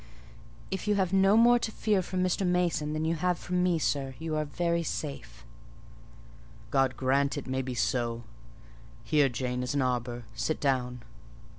"If 0.71 0.87
you 0.87 0.95
have 0.95 1.13
no 1.13 1.37
more 1.37 1.59
to 1.59 1.71
fear 1.71 2.01
from 2.01 2.23
Mr. 2.23 2.43
Mason 2.43 2.93
than 2.93 3.05
you 3.05 3.13
have 3.13 3.37
from 3.37 3.61
me, 3.61 3.77
sir, 3.77 4.15
you 4.17 4.35
are 4.35 4.45
very 4.45 4.81
safe." 4.81 5.45
"God 6.71 6.97
grant 6.97 7.37
it 7.37 7.45
may 7.45 7.61
be 7.61 7.75
so! 7.75 8.23
Here, 9.03 9.29
Jane, 9.29 9.61
is 9.61 9.75
an 9.75 9.83
arbour; 9.83 10.23
sit 10.33 10.59
down." 10.59 11.03